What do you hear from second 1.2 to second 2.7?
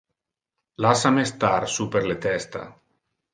star super le testa.